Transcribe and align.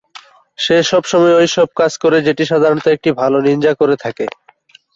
সে 0.59 0.77
সবসময় 0.83 1.35
ঐসব 1.37 1.69
কাজ 1.79 1.91
করে 2.03 2.17
যেটি 2.27 2.43
সাধারণত 2.51 2.85
একটি 2.95 3.09
ভালো 3.21 3.37
নিনজা 3.45 3.73
করে 3.79 3.95
থাকে। 4.03 4.25